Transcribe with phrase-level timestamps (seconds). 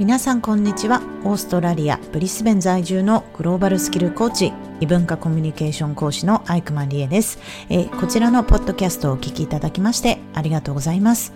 [0.00, 1.02] 皆さんこんにちは。
[1.24, 7.38] オーストラリアブリスベン在住のグローバルスキルコーチ異文化コミュニケーション講師のアイクマンリエです、
[7.68, 11.34] え、こちらのポッドキャストをお聞きいただきましてありがとうございます。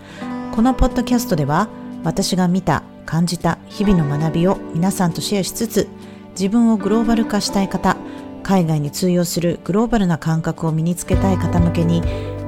[0.51, 1.69] このポッドキャストでは
[2.03, 5.87] 私が見た感じた日々の学びを皆さんとシェアしつつ
[6.31, 7.97] 自分をグローバル化したい方
[8.41, 12.01] 海外に通用するグローバルな感覚を身につけたい方向けに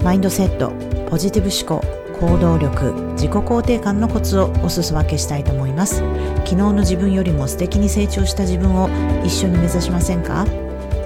[0.03, 0.71] マインドセット
[1.11, 5.97] ポジティブ思考行動力自己肯定感のコツをお裾分けしたいと思います。
[6.45, 8.89] 昨日の自分よりも素敵に成長した自分を
[9.23, 10.45] 一緒に目指しませんか？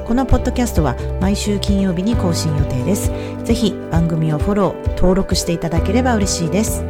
[0.08, 3.12] このポッドキャストは毎週金曜日に更新予定です。
[3.44, 6.84] ぜひ番組をフォロー登録していただければ嬉しいです。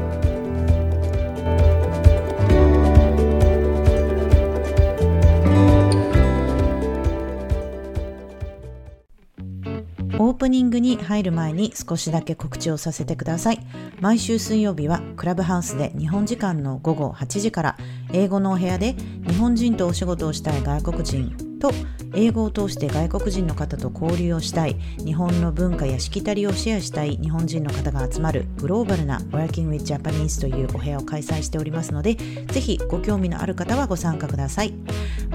[10.42, 13.60] プニングに入る前に少しだけ告知をさせてください。
[14.00, 17.78] 毎週水曜日はクラブハウスで日本時間の午後8時から
[18.12, 18.96] 英語のお部屋で
[19.28, 21.72] 日本人とお仕事をしたい外国人と
[22.16, 34.74] 英語を通して外国人の方と交流をしたい日本の文化やしきたりをシェアしたい日本人の方が集まるグローバルな Working with Japanese というお部屋を開催しておりますのでぜひご興味のある方はご参加ください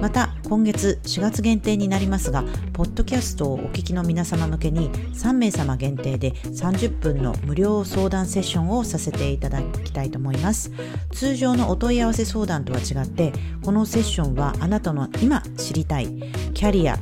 [0.01, 10.71] また今月4月限定になりますがポッドキャストをお聞きの皆様向けに3名様限定で30分の無料相談セッションをさせていただきたいと思います。
[11.11, 13.33] 通常のお問い合わせ相談とは違って
[13.65, 16.07] このセッションはあなたの今知りたい
[16.55, 16.97] キャリア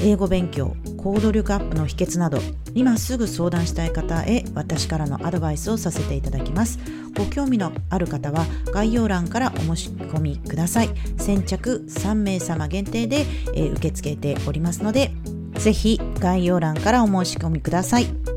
[0.00, 2.38] 英語勉強行動力アップの秘訣など
[2.74, 6.78] 今すぐ相談したい方へ私からのアドバイスをさせていただきます。
[7.16, 10.90] ご興味のある方は概要欄からお申し込みください。
[11.16, 15.12] 先着3名様限定で、えー、受け付けておりますので
[15.54, 18.27] 是非概要欄からお申し込みください。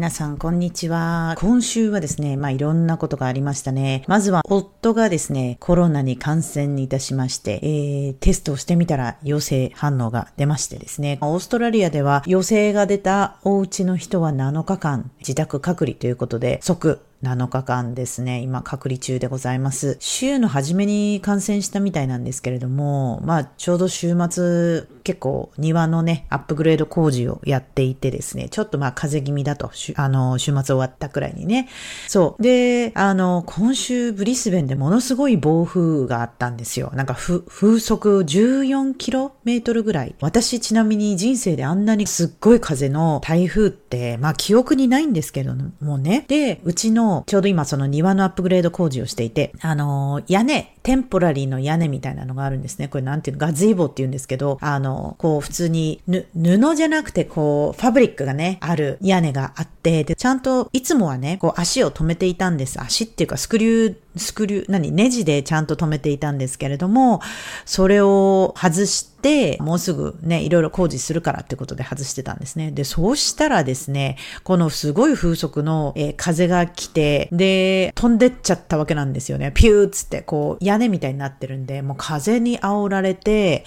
[0.00, 1.34] 皆さん、こんにちは。
[1.36, 4.02] 今週はですね、まあいろんなことがありましたね。
[4.08, 19.98] まずは、夫がですね、コロナに感染いたしまして、えー、テストをしてみたら陽性反応が出ましてですね、オーストラリアでは陽性が出たお家の人は7日間自宅隔離ということで、即7日間ですね、今隔離中でございます。
[20.00, 31.68] 週の初めに感染したみたいなんですけれども、まあちょうど週末結構庭のね、アップグレード工事をやっていてですね、ちょっとまあ風邪気味だと、あの、週末終わったくらいにね。
[32.08, 32.42] そう。
[32.42, 36.90] で、あの、今週ブリスベンでものすごい暴風があったんですよ。
[36.94, 40.14] なんか風速14キロメートルぐらい。
[40.20, 46.24] 私ちなみに人生であんなにすっごい風の台風って、まあ記憶にないんですけどもね。
[46.28, 52.88] で、うちのちょうど今その庭のアップグレード工事をしていて、あの、屋根、テンポラリーの屋根みたいなのがあるんですね。
[52.88, 62.80] これなんていうの、ガズイボって言うんですけど、あの、こう普通にぬ、布じゃなくてこう、ファブリックがね、ある屋根があって、で、ちゃんといつもはね、こう足を止めていたんです。
[62.80, 67.20] 足っていうかスクリュー、スクリュー、何、ネジでちゃんと止めていたんですけれども、
[67.64, 72.72] それを外して、もうすぐね、いろいろ工事するからってことで外してたんですね。
[72.72, 79.52] で、そうしたらですね、このすごい風速の、えー、風が来て、で、飛んでっちゃったわけなんですよね。
[79.54, 83.64] ピューっつって、こう、屋根みたいになってるんで、もう風に煽られて、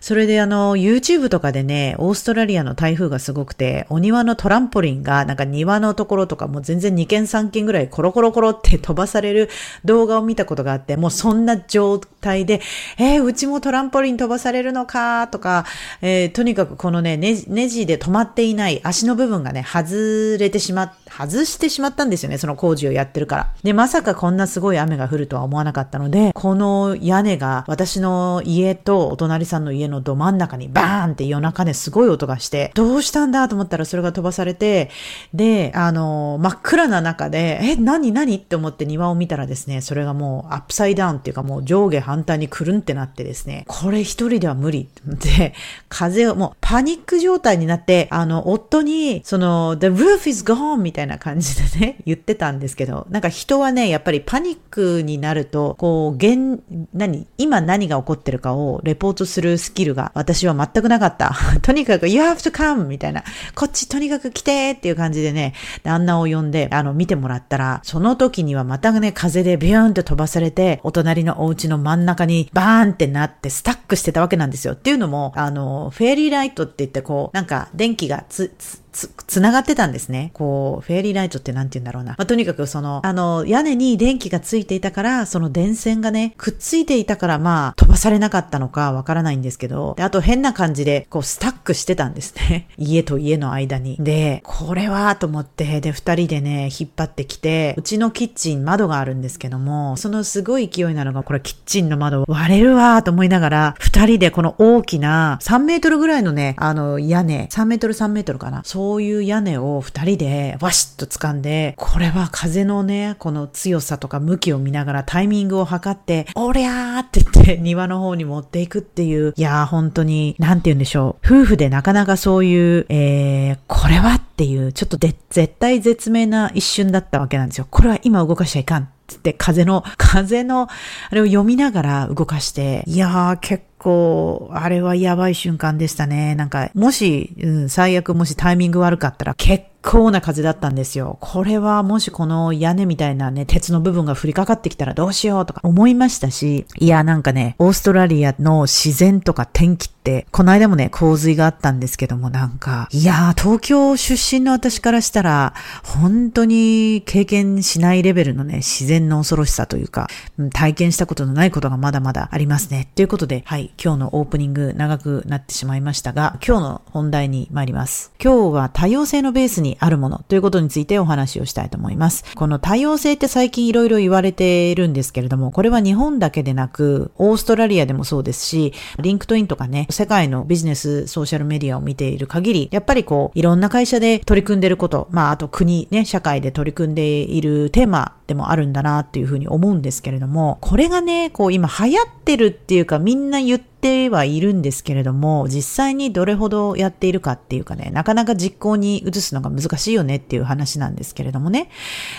[0.00, 9.48] それであの、YouTube とかでね、オーストラリアの台風がすごくて、お庭のトランポリンが、なんか庭のところとかもう全然2軒3軒ぐらいコロコロコロって飛ばされる
[9.88, 12.60] 動画を見たことがあって、もうそんな状態で、
[12.98, 15.64] えー、うちもトランポリン飛ばされるのかとか、
[16.02, 23.52] えー、とにかくこのねネジ、ネジで止まっていない足の部分がね、外れてしまっ、外してしまったんですよね、その工事をやってるから。
[23.62, 34.90] で、まさかこんなすごい雨が降るとは思わなかったので、この屋根が私の家とお隣さんの家のど真ん中にバーンって夜中ね、すごい音がして、どうしたんだと思ったらそれが飛ばされて、
[35.34, 38.36] で、あの、真っ暗な中で、え、何何？
[38.36, 44.82] って思って庭を見たらですね、それがもうアップサイダウンっていうかもう上下反対にくるんってなってですね、これ一人では無理。
[44.82, 45.54] って思って、
[45.88, 51.07] 風をもうパニック状態になって、あの、夫に、その、the roof is gone みたいな。
[51.08, 56.60] な感じでね、 言ってたんですけど、なんか人はね、やっぱりパニックになると、こう、現、
[56.92, 61.34] 何、今何が起こってるかをレポートするスキルが私は全くなかった。
[61.62, 62.86] とにかく、you have to come!
[62.86, 63.24] みたいな。
[63.54, 74.74] こっちとにかく来てっていう感じでね、旦那を呼んで、あの、見てもらったら、その時にはまたね、風でビューンと飛ばされて、お隣のお家の真ん中にバーンってなってスタックしてたわけなんですよ。
[74.74, 80.30] っていうのも、あの、フェアリーライトって言ってこう、なんか電気がつ、つ、つ、つながってたんですね。
[80.34, 82.10] こう、フェアリーライトってなんて言うんだろうな。
[82.12, 92.66] まあ、とにかくその、あの、屋根に電気がついていたから、その電線がね、くっついていたから、まあ、飛ばされなかったのかわからないんですけど、であと変な感じで、こう、スタックしてたんですね。
[92.76, 93.96] 家と家の間に。
[94.00, 108.62] で、これは、と思って、で、二人でね、引っ張ってきて、うちのキッチン窓があるんですけども、そのすごい勢いなのが、これキッチンの窓割れるわと思いながら、二人でこの大きな3メートルぐらいのね、あの屋根、3メートル3メートルかな。
[108.64, 121.26] そうういう屋根を二人でワシッと掴んで、これは風のね、この強さとか向きを見ながらタイミングを測って、おりゃーって言って庭の方に持っていくっていう、いやー本当に、なんて言うんでしょう。
[121.26, 127.66] 夫婦でなかなかそういう、えー、これはっていう、ちょっとで、絶対絶命な一瞬だったわけなんですよ。
[127.70, 128.88] これは今動かしちゃいかん。
[129.08, 130.68] つって風の、風の、
[131.10, 136.34] あれを読みながら動かして、いやー結構、あれはやばい瞬間でしたね。
[136.34, 141.16] なんか、もし、うん、最悪もしタイミング悪かったら結構な風だったんですよ。
[141.20, 149.97] これはもしこの屋根みたいなね、鉄の部分が降りかかってきたらどうしようとか思いましたし、いや、なんかね、オーストラリアの自然とか天気って、
[150.30, 160.08] この間もね、洪水があったんですけども、なんか、いやー東京出身の私からしたら、本当に経験しないレベルのね、自然の恐ろしさというか、
[160.52, 162.88] 体験したことのないことがまだまだありますね。
[162.94, 168.12] ということで、はい、今日のオープニング長くなってしまいましたが、今日の本題に参ります。
[168.22, 172.24] 今日は多様性のベースにあるものということについてお話をしたいと思います。
[172.34, 201.70] この多様性って最近いろいろ言われているんですけれども、これは日本だけでなく、オーストラリアでもそうですし、 LinkedIn とかね、世界のビジネスソーシャルメディアを見ている限り、やっぱりこう、いろんな会社で取り組んでいること、まあ、あと国ね、社会で取り組んでいるテーマでもあるんだなっていうふうに思うんですけれども、これがね、こう今流行ってるっていうかみんな言っててはいるんですけれども、実際にどれほどやっているかっていうかね、なかなか実行に移すのが難しいよねっていう話なんですけれどもね。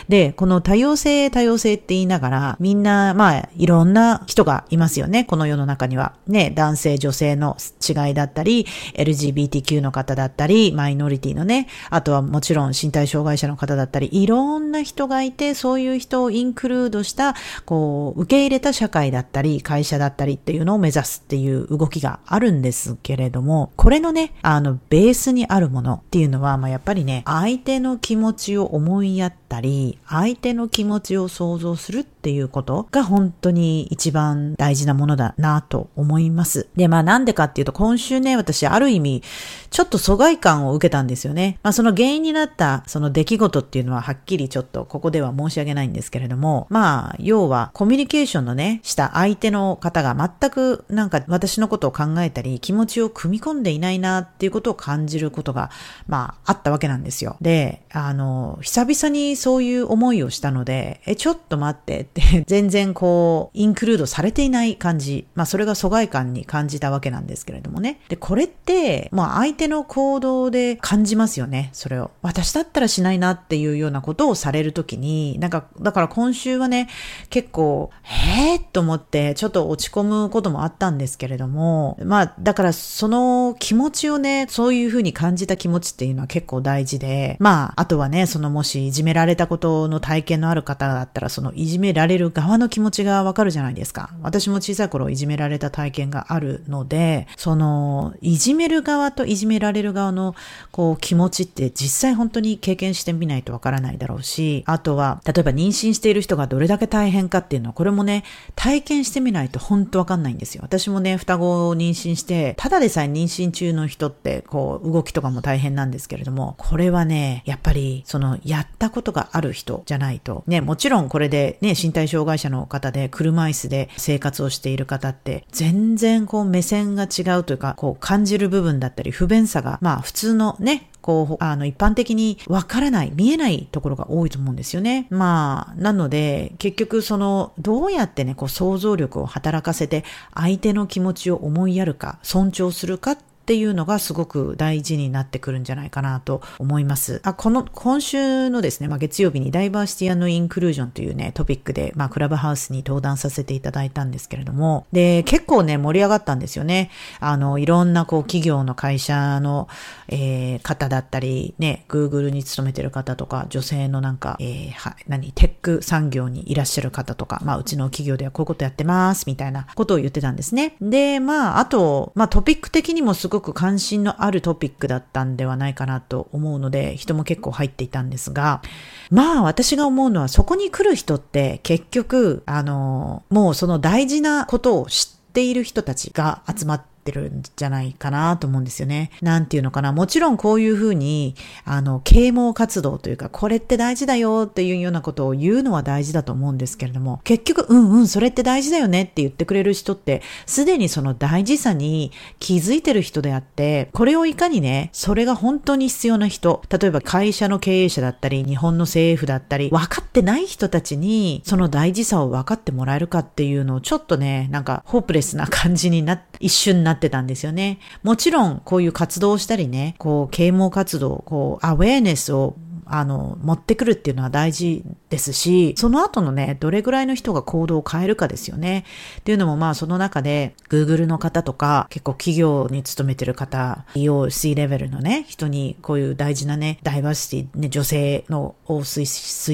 [0.08, 6.14] で、この多様性、多様性って言いながら、みんな、まあ、いろんな人がいますよね、この世の中には。
[6.28, 7.58] ね、男性、女性の
[7.88, 8.66] 違いだったり、
[8.96, 17.36] LGBTQ の方だったり、マイノリティのね、あとはもちろん身体障害者の方だったり、いろんな人がいて、そういう人をインクルードした、
[17.66, 36.68] こう、受け入れた社会だったり、会社だったりっていうのを目指すっていういう動きがあるんですけれども、これのね、あの、ベースにあるものっていうのは、まあ、やっぱりね、相手の気持ちを思いやったり、相手の気持ちを想像するってっていうことが本当に一番大事なものだなと思います。
[36.76, 39.24] で、まあなんでかっていうと、今週ね、私ある意味、
[39.70, 41.60] ちょっと疎外感を受けたんですよね。
[41.64, 55.72] まあその原因になったその出来事っていうのははっきりちょっとここでは申し上げないんですけれども、まあ要はコミュニケーションのね、した相手の方が全くなんか私のことを考えたり、気持ちを組み込んでいないなっていうことを感じることが、
[56.08, 57.38] まああったわけなんですよ。
[57.40, 65.28] で、あの、久々にそういう思いをしたので、え、ちょっと待ってって 全然こう、インクルードされていない感じ。
[65.36, 68.00] まあそれが疎外感に感じたわけなんですけれどもね。
[68.10, 72.12] で、これって、まあ相手の行動で感じますよね、それを。
[72.22, 76.90] 私だったらしないなっていうようなことをされるときに、なんか、だから今週はね、
[77.30, 94.12] 結構、えー、と思って、ちょっと落ち込むこともあったんですけれども、まあ、だからその気持ちをね、そういうふうに感じた気持ちっていうのは結構大事で、まあ、あとはね、そのもしいじめられたことの体験のある方だったら、そのいじめられる側の気持ちがわかるじゃないですか。
[94.22, 100.36] 私も小さい頃いじめられた体験があるので、その、いじめる側といじめられる側の、
[100.72, 108.24] こう、気持ちって実際本当に経験してみないとわからないだろうし、あとは、例えば妊娠している人がどれだけ大変かっていうのは、これもね、
[108.56, 110.62] 体験してみないと本当わかんないんですよ。
[110.64, 135.08] 私もね、双子を妊娠して、ただでさえ妊娠中の人って、こう、動きとかも大変なんですけれども、これはね、やっぱり、その、やったことがある人じゃないと、ね、もちろんこれでね、身体障害者の方で車椅子で生活をしている方って、全然こう目線が違うというか、こう感じる部分だったり、不便さが、まあ普通のね、こう、あの、一般的にわからない、見えないところが多いと思うんですよね。
[135.10, 140.04] まあ、なので、結局その、どうやってね、こう、想像力を働かせて、
[140.36, 143.18] 相手の気持ちを思いやるか、尊重するかっ
[143.50, 147.20] っていうのがすごく大事になってくるんじゃないかなと思います。
[147.24, 156.92] あ、この、今週のですね、まあ、月曜日にダイバーシティインクルージョンというね、トピックで、まあ、クラブハウスに登壇させていただいたんですけれども、で、結構ね、盛り上がったんですよね。
[157.20, 159.68] あの、いろんなこう、企業の会社の、
[160.10, 170.76] えー、方だったり、ね、Google に勤めてる方とか、女性のなんか、えー、は、何、テック産業にいらっしゃる方とか、まあ、うちの企業ではこういうことやってます、みたいなことを言ってたんですね。
[170.80, 178.62] で、まあ、あと、まあ、トピック的にもすごごく関心のあるトピックだったんではないかなと思うので、人も結構入っていたんですが、
[179.10, 189.10] まあ私が思うのはそこに来る人って結局、あの、もうその大事なことを知っている人たちが集まってってるんじゃないかなと思うんですよね。
[189.22, 189.92] なんていうのかな。
[189.92, 191.36] もちろんこういうふうに、
[191.66, 217.80] あの、啓蒙活動というか、これって大事だよっていうようなことを言うのは大事だと思うんですけれども、結局、うんうん、それって大事だよねって言ってくれる人って、すでにその大事さに気づいてる人であって、これをいかにね、それが本当に必要な人、例えば会社の経営者だったり、日本の政府だったり、分かってない人たちに、その大事さを分かってもらえるかっていうのをちょっとね、なんかホープレスな感じにな、一瞬なっってたんですよね。
[218.04, 222.56] もちろん、こういう活動をしたりね、こう、啓蒙活動、こう、アウェーネスを
[222.90, 228.86] あの、持ってくるっていうのは大事ですし、その後のね、どれぐらいの人が行動を変えるかですよね。
[229.20, 239.06] っていうのもまあその中で、Google の方とか、結構企業に勤めてる方、EOC レベルのね、人にこういう大事なね、ダイバーシティ、ね、女性のを推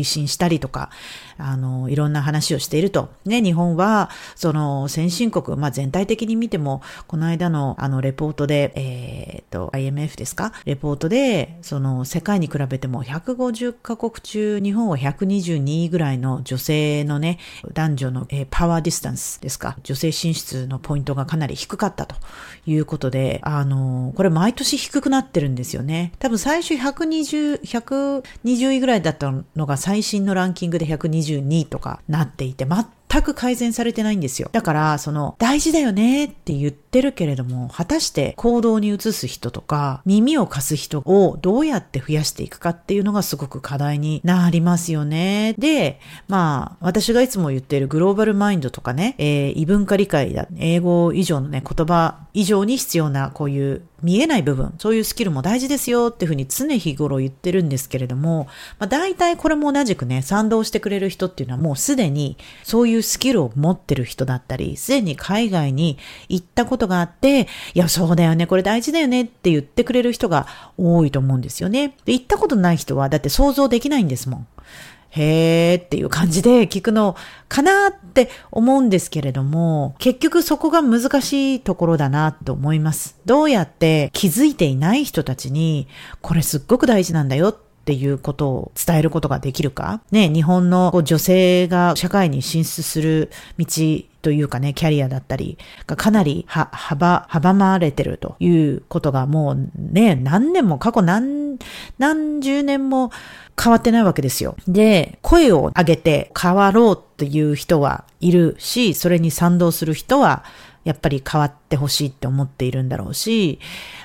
[0.03, 0.89] 進したりとか、
[1.37, 3.09] あの、いろんな話をしていると。
[3.25, 10.53] ね、日本は、その、先進国、まあ全体的に見ても、この間のあの、レポートで、えー、っと、IMF ですか？
[10.65, 17.39] レポートで、その、世界に比べても150カ国中、日本は122位ぐらいの女性のね、
[17.73, 22.15] 男女の、 power distance ですか、女性進出のポイントがかなり低かったと
[22.67, 26.11] いうことで、あの、これ毎年低くなってるんですよね。
[26.19, 32.65] 多分最初120、120位ぐらいだったのが最新のランキングで122位とかなっていて、
[33.15, 34.49] 全く改善されてないんですよ。
[34.51, 45.55] だから、その、大事だよねって言ってるけれども、果たして行動に移す人とか、耳を貸す人をどうやって増やしていくかっていうのがすごく課題になりますよね。
[45.57, 70.45] で、まあ、私がいつも言っているグローバルマインドとかね、えー、異文化理解だ、英語以上のね、言葉以上に必要なこういう見えない部分、そういうスキルも大事ですよっていうふうに常日頃言ってるんですけれども、まあ大体これも同じくね、賛同してくれる人っていうのはもうすでにそういうスキルを持ってる人だったり、すでに海外に行ったことがあって、いや、そうだよね、これ大事だよねって言ってくれる人が
[70.77, 71.95] 多いと思うんですよね。
[72.03, 74.47] で、行ったことない人はだって想像できないんですもん。
[75.15, 77.15] へーっていう感じで聞くの
[77.47, 83.15] かなって思うんですけれども、結局そこが難しいところだなと思います。
[83.25, 85.87] どうやって気づいていない人たちに、
[86.21, 90.01] これすっごく大事なんだよっていうことを伝えることができるか？
[90.11, 93.65] ね、日本の女性が社会に進出する道
[94.23, 101.44] というかね、キャリアだったりがかなりは、幅、阻まれてるということがもうね、何年も過去何年、
[101.97, 103.11] 何十年も
[103.61, 104.55] 変わってないわけですよ。
[104.67, 110.43] で、声を上げて変わろうっていう人はいるし、それに賛同する人は
[110.85, 113.59] やっぱり変わってほしいって思っているんだろうし、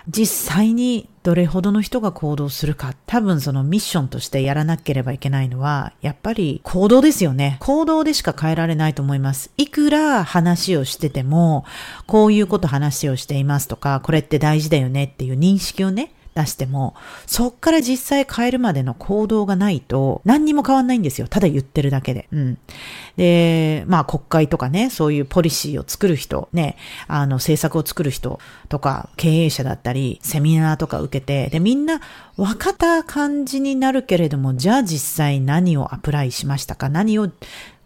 [0.08, 7.58] 実際にどれほどの人が行動するか、多分そのミッションとしてやらなければいけないのは、やっぱり行動ですよね。
[7.60, 9.50] 行動でしか変えられないと思います。
[9.58, 11.66] いくら話をしてても、
[12.06, 16.94] こういうこと話をしていますとか、これって大事だよねっていう認識をね、出しても、
[17.26, 21.26] そっから実際変えるまでの行動がないと何にも変わんないんですよ。
[21.28, 22.28] ただ言ってるだけで。
[22.32, 22.58] うん。
[23.16, 26.76] で、まあ国会とかね、そういうポリシーを作る人、ね、
[27.08, 32.00] あの政策を作る人とか経営者だったり、セミナーとか受けて、で、みんな
[32.36, 36.88] 分かった感じになるけれども、じゃあ実際何をアプライしましたか？
[36.88, 37.30] 何を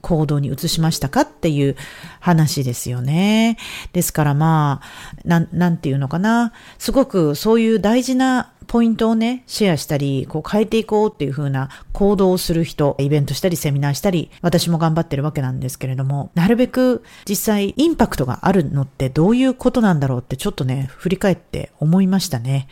[0.04, 1.76] 行動に移しましたかっていう
[2.20, 3.56] 話ですよね。
[3.94, 6.52] ですからまあ、なん、なんていうのかな。
[6.78, 22.68] すごくそういう大事なポイントをね、シェアしたり、こう変えていこうっていう風な行動をする人、イベントしたり、セミナーしたり、私も頑張ってるわけなんですけれども、なるべく実際インパクトがあるのってどういうことなんだろうってちょっとね、振り返って思いましたね。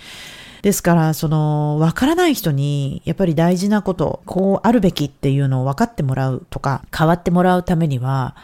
[0.62, 8.36] ですから、その、わからない人に、やっぱり大事なこと、こうあるべきっていうのを分かってもらうとか、変わってもらうためには、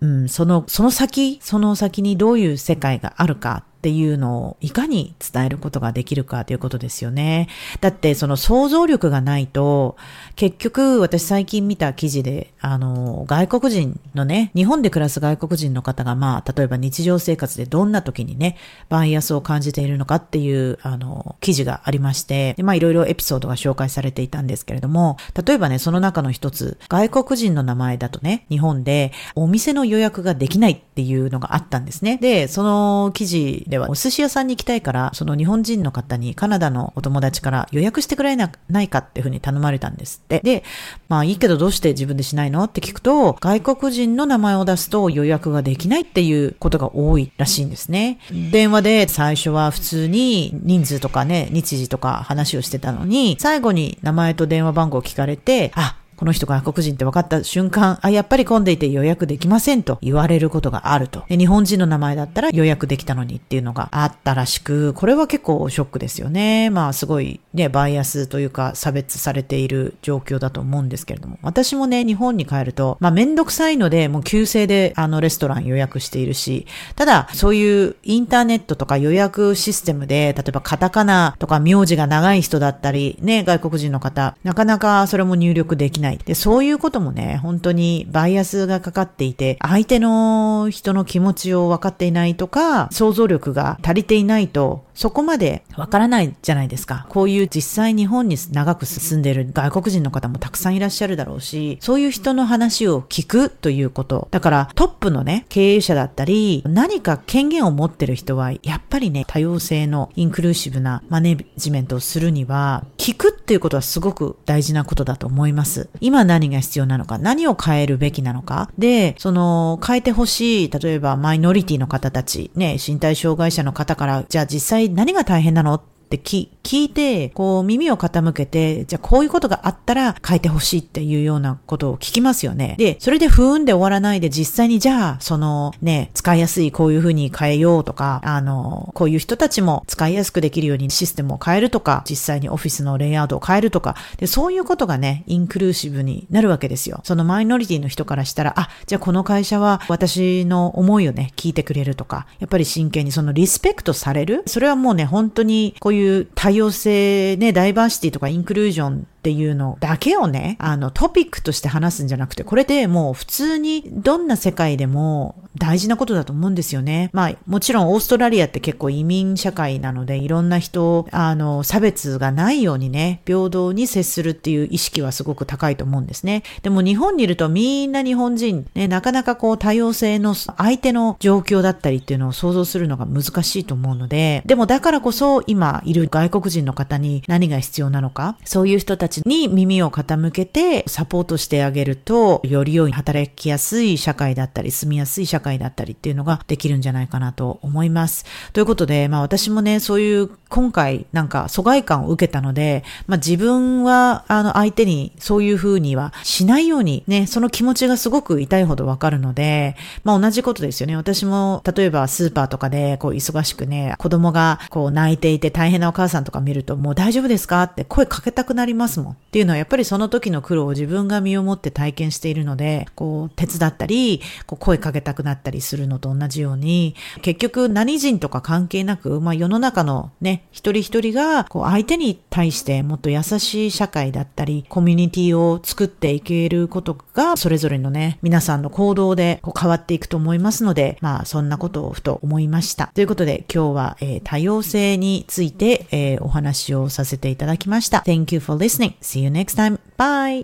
[0.00, 7.48] うん、その、その先、その先にどういう世界があるかっていうのをいかに伝えることができるかということですよね。
[7.80, 9.96] だってその想像力がないと、
[10.36, 18.56] 結局私最近見た記事で、あの、外国人のね、日本で暮らす外国人の方がまあ、例えば日常生活でどんな時にね、
[18.88, 25.16] バイアスを感じているのかっていう、あの、記事がありまして、でまあいろいろエピソードが紹介されていたんですけれども、
[25.46, 32.18] 例えばね、その中の一つ、外国人の名前だとね、日本でお店の予約ができないっていうのがあったんですね。
[32.18, 38.48] で、その記事でではお寿司屋さんに行きたいから、その日本人の方にカナダのお友達から予約してくれな
[38.82, 40.40] いかっていうふうに頼まれたんですって。
[40.44, 40.64] で、
[41.08, 42.64] まあいいけどどうして自分でしないの？
[42.64, 48.18] って聞くと、外国人の名前を出すと予約ができないっていうことが多いらしいんですね。
[48.50, 61.24] 電話で最初は普通に人数とかね、日時とか話をしてたのに、最後に名前と電話番号を聞かれて、あ、この人が外国人って分かった瞬間、あ、やっぱり混んでいて予約できませんと言われることがあると。
[61.28, 66.70] で日本人の名前だったら予約できたのにっていうのがあったらしく、これは結構ショックですよね。
[66.70, 71.38] まあすごいね、バイアスというか差別されている状況だと思うんですけれども。
[71.42, 86.18] 私もね、日本に帰ると、まあめんどくさいので、もう旧姓であのレストラン予約しているし、ただそういうインターネットとか予約システムで、例えばカタカナとか名字が長い人だったり、ね、外国人の方、なかなかそれも入力できないない。
[86.18, 97.06] で、そういうこともね、本当にバイアスがかかっていて、相手の人の気持ちを分かっていないとか、想像力が足りていないと、そこまでわからないじゃないですか。
[97.10, 104.28] こういう実際日本に長く住んでいる外国人の方もたくさんいらっしゃるだろうし、そういう人の話を聞くということ。
[104.30, 115.90] だからトップのね、経営者だったり、何か権限を持ってる人は、やっぱりね、多様性のインクルーシブなマネジメントをするには、聞くっていうことはすごく大事なことだと思います。
[116.00, 118.70] 今何が必要なのか、何を変えるべきなのか。
[118.78, 125.74] で、その、変えてほしい、例えばマイノリティの方たち、ね、身体障害者の方から、じゃあ実際何が大変なの？
[125.74, 132.76] っって聞いて、こう耳を傾けて、じゃあこういうことがあったら変えてほしいっていうようなことを聞きますよね。
[132.78, 147.00] で、それで不運で終わらないで実際にじゃあ、そのね、使いやすいこういうふうに変えようとか、あの、こういう人たちも使いやすくできるようにシステムを変えるとか、実際にオフィスのレイアウトを変えるとか、で、そういうことがね、インクルーシブになるわけですよ。
[147.02, 167.10] そのマイノリティの人からしたら、あ、じゃあこの会社は私の思いをね、聞いてくれるとか、やっぱり真剣にそのリスペクトされるそれはもうね、本当にこういういう多様性ね、ダイバーシティとかインクルージョンっていうのだけをね、あのトピックとして話すんじゃなくて、これでもう普通にどんな世界でも大事なことだと思うんですよね。
[167.12, 176.44] まあもちろんオーストラリアって結構移民社会なのでいろんな人、あの差別がないようにね、平等に接するっていう意識はすごく高いと思うんですね。
[176.62, 198.24] でも日本にいるとみんな日本人、ね、なかなかこう多様性の相手の状況だったりっていうのを想像するのが難しいと思うので、でもだからこそ今いる外国人の方に何が必要なのか、そういう人たちちに耳を傾けてサポートしてあげると、より良い働きやすい社会だったり、住みやすい社会だったりっていうのができるんじゃないかなと思います。
[198.52, 210.96] ということで、まあ私もね、そういう今回なんか疎外感を受けたので、まあ自分はあの相手にそういう風にはしないようにね、その気持ちがすごく痛いほどわかるので、まあ同じことですよね。
[210.96, 219.06] 私も例えばスーパーとかでこう忙しくね、子供がこう泣いていて大変なお母さんとか見るともう大丈夫ですかって声かけたくなりますもん。
[219.06, 242.90] もんっていうのはやっぱりその時の苦労を自分が身をもって体験しているので、こう手伝ったり、こう声かけたくなったりするのと同じように、結局何人とか関係なく、まあ世の中のね、一人一人がこう相手に対してもっと優しい社会だったり、コミュニティを作っていけることが、それぞれのね、皆さんの行動でこう変わっていくと思いますので、まあそんなことをふと思いました。
[242.94, 247.98] ということで今日は、えー、多様性について、えー、お話をさせていただきました。
[248.06, 249.02] Thank you for listening.
[249.02, 249.78] See you next time.
[249.96, 250.34] Bye.